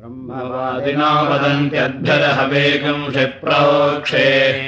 [0.00, 4.22] ब्रह्मवादिनो वदन्त्यद्भ्यदहवेगम् क्षिप्रोक्षे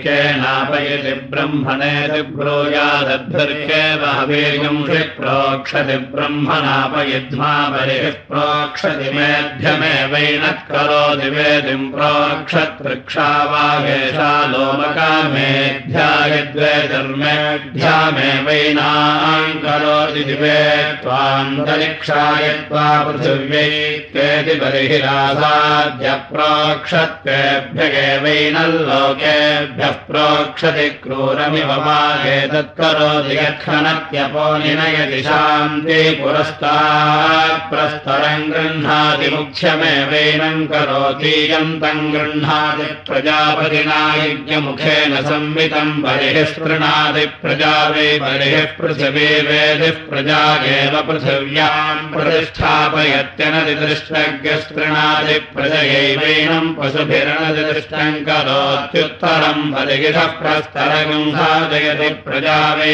[0.04, 15.54] केनापयति ब्रह्मणेति ब्रूयादद्भिर्केव हवेगम् क्षिप्रोक्षति ब्रह्मणापयिध्मा बलिः प्रोक्षति मेध्यमेवैनः करोति वेदिम् प्रोक्षतृक्षा वागेशा लोमकामेध्यायद्वे
[16.92, 17.98] धर्मेध्यामेवैनाम्
[19.64, 20.60] करोति दिवे
[21.02, 23.72] त्वान्तरिक्षाय त्वा पृथिव्यै
[24.12, 31.70] केति बलिहिरा साध्य प्रोक्षत्वेभ्य एवैनल्लोकेभ्यः प्रोक्षति क्रूरमिव
[34.62, 40.66] निनयति शान्ति पुरस्तात् प्रस्तरम् गृह्णाति मुख्यमेवैनम्
[41.52, 50.42] यन्तम् गृह्णाति प्रजापतिना यज्ञमुखेन संवितम् बलिः स्पृणाति प्रजा वै बलिः पृथिवी वेदिः प्रजा
[50.74, 55.06] एव पृथिव्याम् प्रतिष्ठापयत्यनतिदृष्टज्ञस्पृणा
[58.28, 62.92] करोत्युत्तरम् बलिगिषः प्रस्तरगम् साधयति प्रजा वै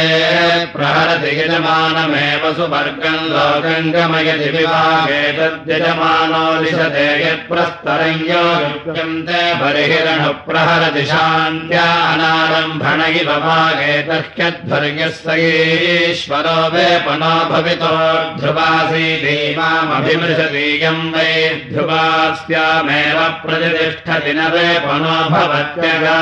[0.75, 13.01] प्रहरति यजमानमेव सुवर्गम् लोकम् गमयति विभागे तद्यजमानो दिशते यत्प्रस्तरम् यो युक्यन्ते बर्हिरणु प्रहरति शान्त्या अनारम्भण
[13.21, 17.35] इव भागे तह्यध्वर्यः स ईश्वरो वेपनो
[20.69, 26.19] वै ध्रुवास्यामेव प्रतिष्ठति न वेपनो भवत्यगा।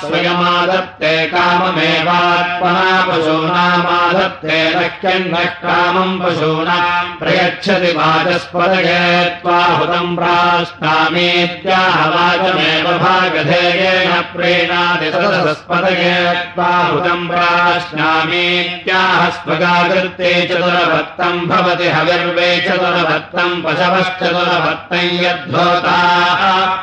[0.00, 8.98] स्वयमादत्ते काममेवात्मना पशूनामादत्ते नह्यन्नः कामम् पशूनाम् प्रयच्छति वाचस्पदये
[9.42, 16.12] त्वाहुतम् प्राश्नामीत्याह वाचमेव भागधेयेन प्रेणाति सदस्पदये
[16.56, 25.98] त्वाहुतम् प्राश्नामीत्याह स्वगाकृत्ते चतुरभक्तम् भवति हविर्वे चतुरभक्तम् पशवश्चतुरभक्तम् यद्धोता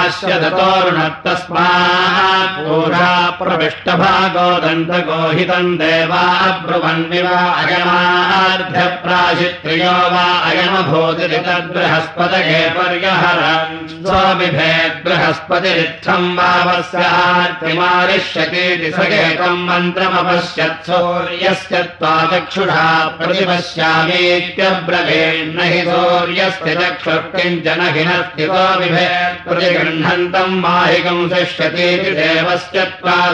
[0.00, 6.22] प्राश्य ततोरुणत्तस्मात् पूषा प्रविष्टभागो दन्तगोहितम् देवा
[6.64, 7.28] ब्रुवन्विव
[7.60, 13.74] अयमार्ध्यप्राशित्रियो वा अयमभूतिरि तद्बृहस्पतये पर्यहरन्
[14.06, 22.86] स्वविभेद् बृहस्पतिरित्थम् वावस्यार्तिमारिष्यतीति सकेतम् मन्त्रमपश्यत् सौर्यस्य त्वा चक्षुषा
[23.20, 28.64] प्रतिपश्यामीत्यब्रवीन्न हि सौर्यस्य चक्षुः किञ्चन हि न स्थितो
[29.90, 32.82] बिभेत् प्रतिगृह्णन्तम् माहिकम् शिष्यतीति देवस्य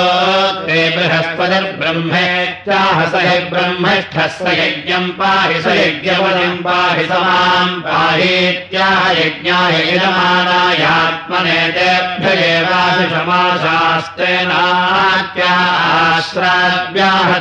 [0.73, 9.75] ते बृहस्पतिर्ब्रह्मेत्याह स हि ब्रह्मष्ठः स यज्ञम् पाहि स यज्ञपदिम् पाहि स माम् पाहीत्याह यज्ञाय
[9.89, 12.31] यजमानायात्मने तेभ्य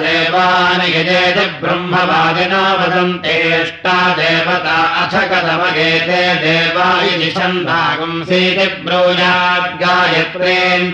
[0.02, 10.86] देवान् यजेत ब्रह्मवादिनो वदन्तेष्टा देवता अथ कथमगेते देवा इति छन्दागुंसीति ब्रूयाद् गायत्रेन्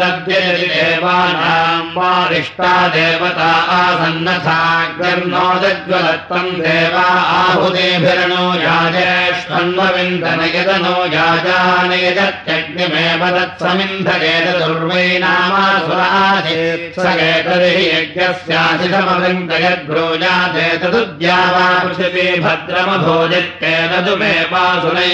[0.00, 7.06] दद्यति देवानाम् वारिष्टा देवता आसन्नथाग्निर्नोदज्वलत्तम् देवा
[7.40, 24.34] आहुदेभिरणो याजेष्वन्वविन्दन यदनो याजानयजत्यग्निमेव तत्समिन्धयेत दुर्वै नामासुराधेत् स एतर्हि यज्ञस्याशिषमवृन्दयद्ब्रूजाते तदुद्या वा पृथिवी भद्रमभोजित्केन दुमे
[24.52, 25.10] वासुनै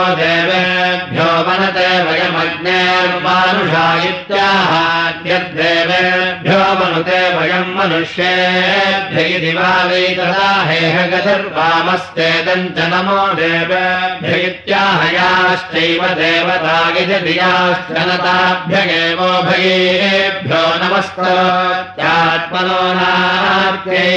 [0.97, 13.21] देवेभ्यो वनते वयमग्नेर्मानुषा इत्याहाद्यर्देवेभ्यो वनुते वयम् मनुष्येभ्य इति वा वै तदा हेह गतिर्वामस्तेदम् च नमो
[13.39, 24.07] देवेभ्य इत्याहयाश्चैव देवता गिजधियाश्च नताभ्यगेवो भयेभ्यो नमस्त्यात्मनो नार्यै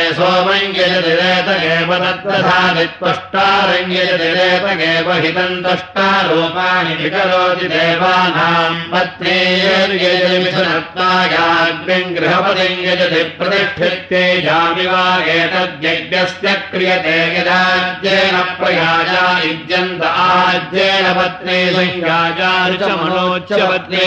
[2.06, 2.60] तत्तथा
[5.24, 8.78] हितम् दष्टारूपाणि विकरोति देवानाम्
[15.36, 24.06] एतद्यज्ञस्य क्रियते यदाज्येन प्रयाजा युज्यन्त आज्येन पत्नी संयाजा ऋचमनोच्च पत्नी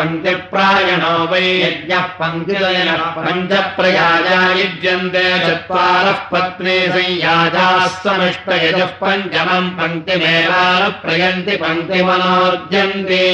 [0.00, 13.26] पङ्क्तिप्रायणो वै यज्ञः पङ्क्तिदयनः पञ्चप्रयाजा युज्यन्ते चत्वारः पत्नी संयाजाः समिष्टयजः पञ्चमम् पङ्क्तिमेवानुप्रयन्ति पङ्क्तिमनोर्जन्ति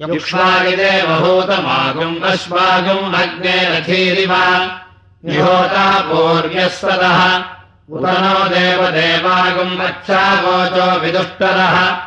[0.00, 4.34] युक्ष्वागिदेवभूतमागुम् अश्वागुम् अग्ने रथीरिव
[5.24, 7.44] निहोता पूर्व्यः सदः
[7.90, 11.98] उत नो देवदेवागुम् अच्छागोचो विदुष्टरः।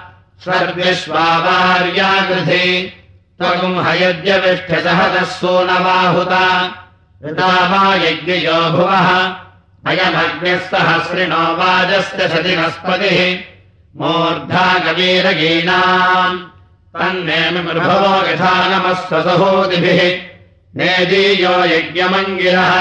[0.43, 2.93] स्वर्विश्वावार्यागृधि
[3.39, 6.75] त्वगुम् हयद्यविष्ठ्यसहतः सूनवाहुता।
[7.25, 9.35] ऋता वा यज्ञयो भुवः।
[9.87, 13.39] अयमग्निः वाजस्य सतिनस्पतिः
[13.97, 16.58] मूर्धा कवीरगीणाम्
[16.97, 19.99] तन्नेमि मृभवो यथा नमः स्वसहोदिभिः
[20.77, 22.71] नेदीयो यज्ञमङ्गिरः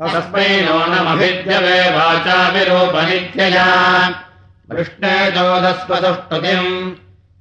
[0.00, 3.68] तस्मै नो नमभिद्यवे वाचाभिरूपनित्यया।
[4.70, 6.70] कृष्णे चोदस्वतुष्टुतिम्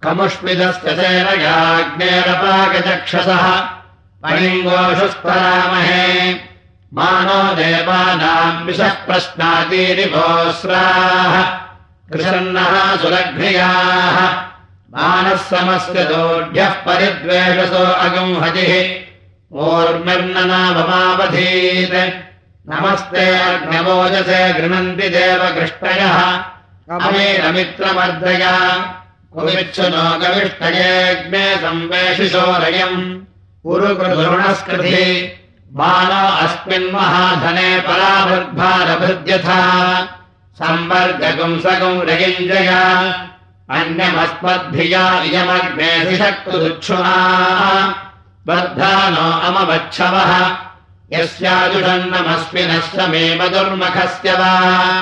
[0.04, 3.46] कमुष्मिदस्य सेनयाग्नेरपाकचक्षसः
[4.24, 6.06] पणिङ्गोषुस्तरामहे
[6.98, 11.36] मानो देवानाम् विषः प्रश्नातीरिभोस्राः
[12.12, 14.18] कृशन्नः सुलघ्नियाः
[14.96, 15.44] मानः
[16.86, 18.72] परिद्वेषसो अगम् हजिः।
[19.66, 20.76] ओर्मिर्ननाभमावधीत्
[22.70, 26.18] नमस्ते अग्नवोजसे गृह्णन्ति देवकृष्टयः।
[27.08, 28.44] अमेरमित्रमर्दय
[29.34, 33.00] कुमिच्छु नो गविष्टयेऽग्ने संवेशिशोरयम्
[33.66, 35.08] उरुकृदृणस्कृति
[35.80, 39.62] बालो अस्मिन्महाधने परावृद्भारभृद्यथा
[40.62, 42.72] संवर्गगुंसगुम् रयिञ्जय
[43.72, 47.16] अन्यमस्मद्भिया इयमग्नेशिषक्तुदुच्छुना
[48.48, 50.32] बद्धा नो अमवच्छवः।
[51.14, 55.02] यस्याजुषन्नमस्मिनश्च मे मधुर्मखस्य वा।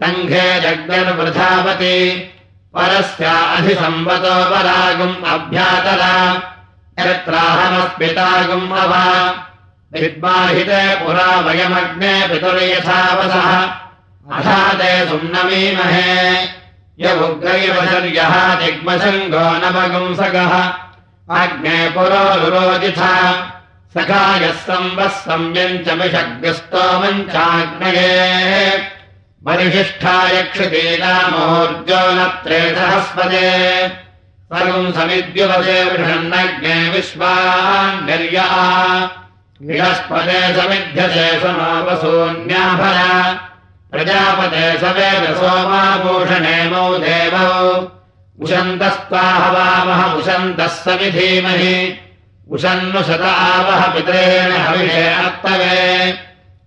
[0.00, 2.10] तङ्घे जग्निर्वृधावति
[2.74, 6.14] परस्या अधिसंवतो वरागुम् अभ्यातरा
[6.98, 9.30] यत्राहमस्मितागुम् अवा।
[9.92, 13.62] विद्वाहिते पुरा वयमग्ने पितुर्यथावसः
[14.32, 16.63] अथाते सुम्नमीमहे
[17.02, 20.52] यमुग्रैवशर्यः दिग्मशङ्गो नवगुंसगः
[21.40, 23.14] अग्ने पुरोरुरोजिथा
[23.94, 28.12] सखायः संवः संव्यञ्चमिषग्रस्तोमम् चाग्नये
[29.46, 33.50] परिशिष्ठाय क्षितीनामोर्जो न त्रेधहस्पदे
[34.52, 38.46] सर्वम् समिद्युपदे विषण्णज्ञे विश्वान्यर्या
[39.68, 42.98] विहस्पदे समिध्यते समापसून्याभर
[43.94, 47.50] प्रजापते सवेद सोमाभूषणे मौ देवौ
[48.42, 51.98] उशन्तस्त्वाहवामः उशन्तः समिधीमहि
[52.50, 56.12] उशन्नु शत आवह पितरेण हविषे अत्तवे।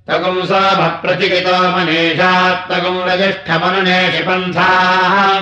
[0.08, 5.40] तगुंसोभप्रचिकितो मनीषात्तगुम् रजिष्ठमनुनेषि पन्थाः।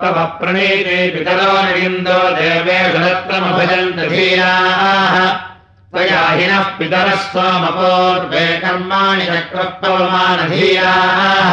[0.00, 5.49] तव प्रणीते पितरो निरिन्दो देवेषु रत्रमभजन्त धीराः
[5.92, 11.52] त्वया हिनः पितरः सोमपूर्वे कर्माणि चक्रपवमानधीराः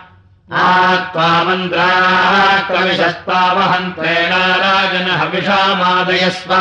[0.53, 6.55] आत्वा मन्त्राः क्रविशस्तावहन्त्रेण राजन हविषामादयस्व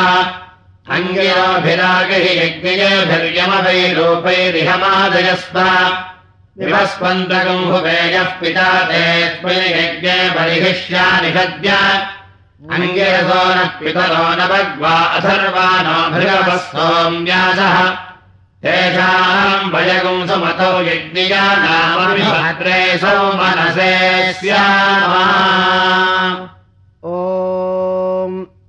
[9.78, 11.70] यज्ञे बर्हिष्यानिषद्य
[12.74, 17.78] अङ्गिरसो नः पितरो न भग्वा अथर्वा नो भृगवः सोम्यासः।
[18.64, 23.94] तेषाम् भयगुंसमतौ यज्ञियानामभिभद्रे सौ मनसे
[24.40, 25.14] स्याम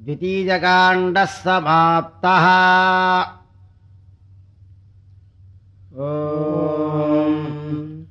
[0.05, 2.45] द्वितीयकाण्डः समाप्तः।
[5.99, 6.48] ॐ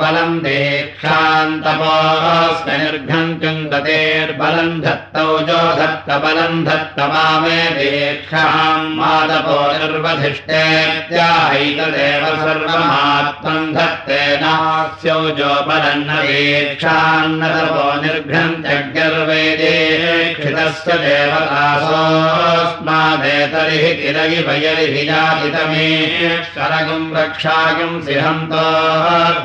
[0.00, 6.08] बलम् देक्षान्तपोऽस्म निर्घन्तुम् गतेर्बलम् धत्तौ जो धत्त
[7.12, 20.29] मामे दीक्षाम् मादपो निर्वधिष्ठेत्याहैतदेव सर्वमात्मम् धत्तेनास्यौ जो बलन्न दीक्षान्नतपो निर्घन्त्यग्निर्वै दीक्षितस्य देवदासोऽस्मादेतरिहि
[25.10, 25.86] जातितमे
[26.54, 28.64] शरगुम् रक्षागुम् सिंहन्तो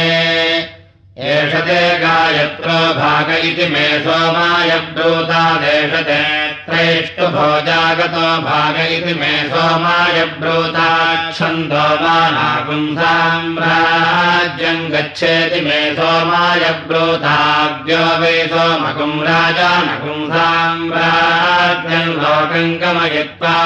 [1.32, 14.86] एष ते गायत्रो भाग इति मे सोमाय ब्रूतादेशते त्रैष्टुभोजागतो भाग इति मे सोमाय ब्रूताच्छन्दो मानापुंसाम्राज्यम्
[14.92, 23.56] गच्छेति मे सोमाय ब्रूताद्यो वै सोमकुम् राजानपुंसाम्राज्यम् लोकम् गमयित्वा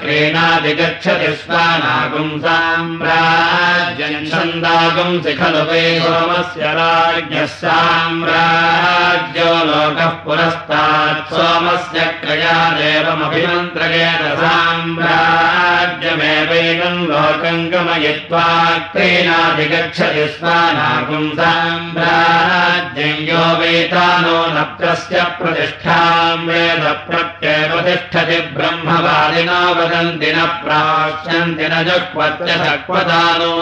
[0.00, 12.00] क्रीणादि गच्छति स्वानापुंसाम्राज्यम् छन्दागुंसि खलु वै सोमस्य राज्ञः साम्राज्यो लोकः पुरस्तात् सोमस्य
[12.48, 15.08] क्रयादेवमभिमन्त्रयेन साम्राज्यमेवैनम्
[17.10, 18.46] लोकम् गमयित्वा
[18.94, 22.67] क्रीणाधिगच्छति स्वानागुम् साम्राज्यम्
[22.98, 31.74] यो वेतानो नप्रस्य प्रतिष्ठाम् वेद प्रत्येव तिष्ठति ब्रह्मवादिनो वदन्ति न प्राश्यन्ति न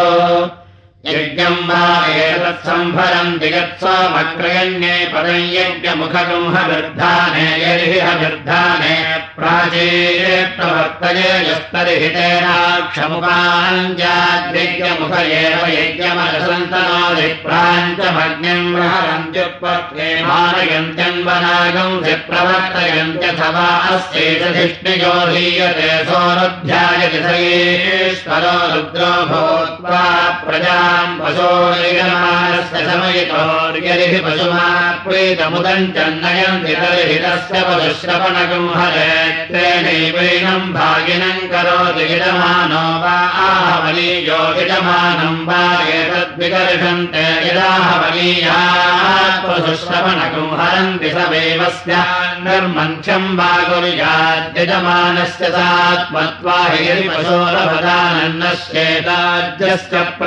[1.09, 1.83] यज्ञम् वा
[2.23, 8.95] एतत्सम्भरम् दिगत्समक्रयण्ये पदम् यज्ञमुखगुंहवृद्धाने यर्हिहवृद्धाने
[9.37, 21.97] प्राचीरे प्रवर्तये यस्तर्हि तेनाक्षमुपाञ्जाद्यज्ञमुख एव यज्ञमरसन्तनोदिप्राञ्चमग्निम् प्रहरन्त्युत्पत्ते मानयन्त्यन्वनागम्
[22.31, 30.05] प्रवर्तयन्त्यथवा अस्यैतधिष्णियो धीयते सोऽनुध्यायति स ईश्वरो रुद्रो भूत्वा
[30.45, 30.79] प्रजा
[31.21, 34.15] पशोमानस्य समयितोर्यरिः
[36.81, 45.63] तर्हि तस्य पशुश्रवणकम् हरेत्रेणैवैनम् भागिनम् करोति यजमानो वा आहवलीयो यजमानम् वा
[45.99, 51.93] एतद्विकर्षन्ते यदाहवलीयात् पशुश्रवणकम् हरन्ति स वेवस्य
[52.47, 57.09] निर्मन्थ्यम् वा कुर्याद्यजमानस्य सात्मत्वा हि यदि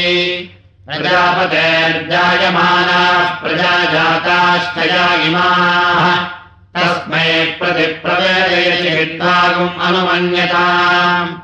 [0.86, 6.35] प्रजापतेर्जायमानाः प्रजा जाताश्चया इमाः
[6.76, 11.34] तस्मै प्रतिप्रवेदयचित्तागुम् अनुमन्यताम्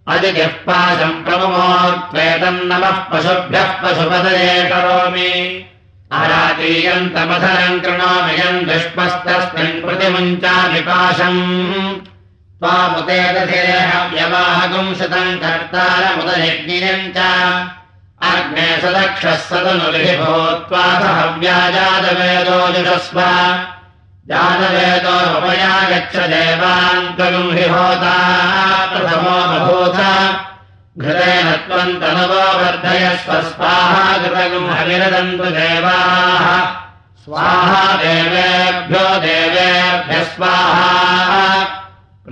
[0.08, 5.32] अजिगः पाशम् प्रमुमोत्वेतम् नमः पशुभ्यः पशुपदये करोमि।
[6.12, 11.42] अरातीयन्तमधरम् कृणोमयम् दुष्पस्तस्मिन् प्रतिमुञ्चामि पाशम्
[12.60, 17.18] त्वामुदेदधिरेहव्यवाहगुम् शतम् कर्तारमुदयज्ञियम् च।
[18.22, 23.18] अग्ने सदक्षः सदनुलिः भूत्वाथ हव्याजातवेदोजुषस्व
[24.30, 28.16] जातवेदोपया गच्छ देवान् त्वगुम् हि होता
[28.90, 29.98] प्रथमो बभूथ
[30.98, 36.46] घृतेन त्वम् तनुवो वर्धयस्व, स्वाहा घृतगुम् हविरदन्तु देवाः।
[37.24, 41.40] स्वाहा देवेभ्यो देवेभ्यः स्वाहा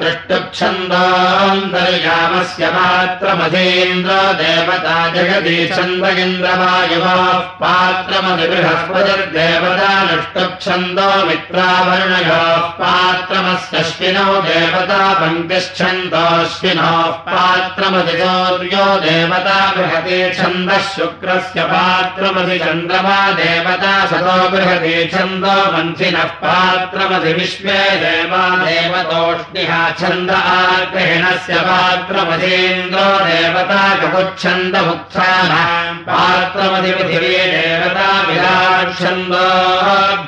[0.00, 7.22] दृष्टुच्छन्दोऽन्तर्यामस्य पात्रमधीन्द्र देवता जगति छन्द इन्द्रवायुवः
[7.62, 16.98] पात्रमधिबृहस्पतिर्देवता नष्टुच्छन्दो मित्रावर्णयोः पात्रमस्यश्विनौ देवता पङ्क्तिश्छन्दोऽश्विनोः
[17.30, 28.42] पात्रमधिसौर्यो देवता बृहति छन्दः शुक्रस्य पात्रमधि चन्द्रमा देवता सतो बृहति छन्दो मन्थिनः पात्रमधि विश्वे देवा
[28.64, 39.46] देवतोष्णिः छन्द आग्रहिणस्य पात्रमधीन्द्रो देवता ककुच्छन्दमुत्थानाम् पात्रमधि पृथिवी देवता विराट् छन्दो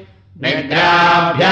[0.43, 1.43] निद्राभ्यास्थदेव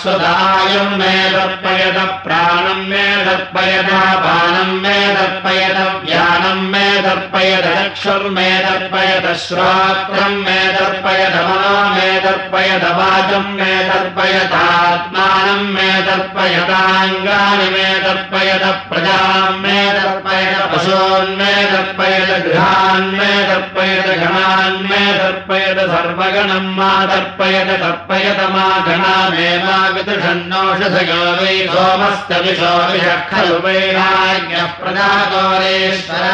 [0.00, 3.88] सुदायम् मे दर्पयत प्राणम् मे दर्पयत
[4.24, 13.54] पानम् मे दर्पयत व्यानम् मे दर्पयत चक्षुर्मे दर्पयत श्रोत्रम् मे दर्पयत मनो मे दर्पयत वाचम्
[13.56, 24.78] मे दर्पयतात्मानम् मे दर्पयताङ्गानि मे दर्पयत प्रजाम् मे दर्पयत पशून्मे दर्पयत गृहान् मे दर्पयत गणान्
[24.90, 34.70] मे दर्पयत सर्वगणम् मा तर्पयत तर्पयत मा गणामेवा विदुषन्नोषधयो वै सोमस्य विशो विषः खलु वैराज्ञः
[34.80, 36.24] प्रजागौरेश्वर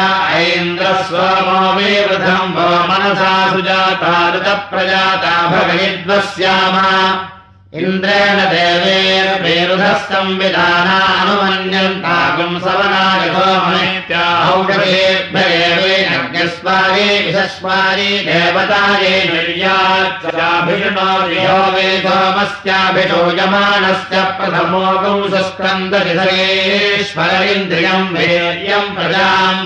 [0.43, 6.89] ऐन्द्रस्वमो विवृधम् वो मनसा सुजाता ऋतप्रजाता भगयिद्वस्यामा
[7.79, 21.05] इन्द्रेण देवेर्वेरुधः संविधानानुमन्यन्तागुम् सवनाय सोमनित्याहौषधेभ्येवेन यस्वारे विशस्वारे देवताये निर्याच्चाभिषणो
[21.75, 29.63] वे सोमस्याभिषो यमानस्य प्रथमो कंसस्कन्दरिधरेश्वर इन्द्रियम् वीर्यम् प्रजाम्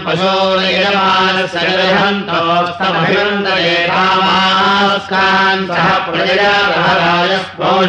[5.68, 6.54] सह प्रजया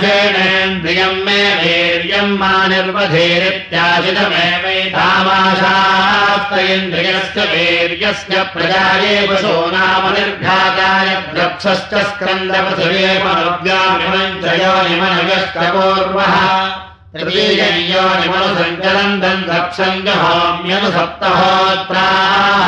[0.07, 2.51] स्पोषेणेन्द्रियम् मे वीर्यम् मा
[6.75, 16.37] इन्द्रियस्य वीर्यस्य प्रजाये पशो नाम निर्घाताय द्रक्षश्च स्कन्दपृथिवेमनुव्यामिमम् च योनिमनयश्च पूर्वः
[17.19, 22.67] तृतीययोनिमनुसञ्चरन्दम् द्रक्षम् जहोम्यनु सप्तहोत्राः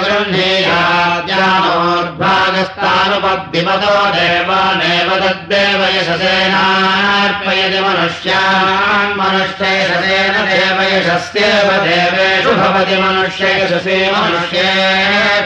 [4.16, 14.72] देवानेव तद्देवयशसेनार्पयति मनुष्यान् मनुष्ययशसेन देवयशस्येव देवेषु भवति मनुष्य यशसे मनुष्ये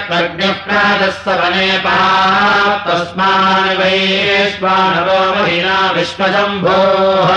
[0.08, 1.70] प्रज्ञप्राजस्तवने
[2.88, 7.30] तस्मान् वैश्वानवो महिना विश्वशम्भोः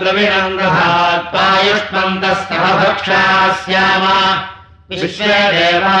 [0.00, 3.22] द्रविणङ्गधात्पायुष्मन्तस्तः भक्षा
[3.62, 4.04] स्याम
[4.90, 5.92] विश्वे देवा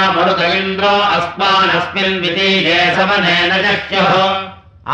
[0.46, 4.12] इन्द्रो अस्मानस्मिन् वितीये समनेन चक्ष्युः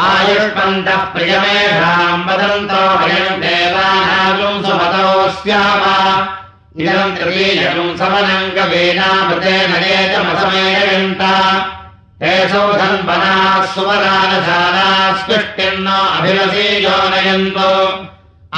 [0.03, 5.83] आयुष्मन्तः प्रियमेषाम् वदन्तो वयम् देवानागुम् सुमतौ स्याम।
[6.83, 11.23] इदम् त्रीयम् समनङ्गवेनामृतेन येजमसमेयन्त
[12.23, 17.71] ते सौधन्वनाः सुवरानशालाः स्पृष्टिर्न अभिलषी योनयन्तो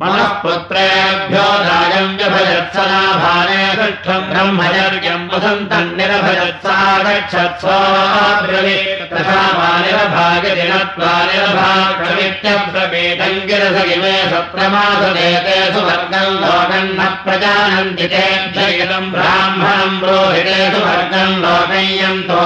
[0.00, 16.40] पुत्रेभ्यो दायम् व्यभजत्सनाभाने पृष्ठम् ब्रह्मचर्यम् वसन्तम् निरभजत्सा गच्छत्स्वाब्रवीत् तथा मा निरभागदिनत्वा निरभागमित्यब्रवीतम् गिरसगिमे सत्रमासदेते सुवर्गम्
[16.40, 22.40] लोकम् न प्रजानन्ति तेभ्यगितम् ब्राह्मणम् रोहिते सुवर्गम् लोकय्यम् तो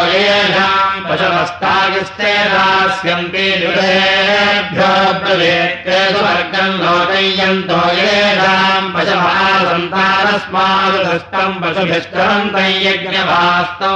[1.06, 4.90] येषाम् पशवस्तागिस्ते दास्यन्ति दुरेभ्यो
[5.22, 13.92] ब्रवीत्ते सुवर्गम् लोकय्यम् यन्तो येषाम् पशवासन्तानस्मादृष्टम् पशुभिष्टरन्तम् यज्ञभास्तौ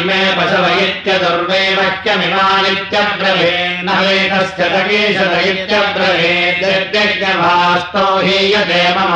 [0.00, 9.12] इमे पशव इत्यदुर्वे वाक्यमिमानित्यब्रवीन् वेदस्य तकीशत इत्यब्रवीद्यज्ञभास्तौ हीयते मम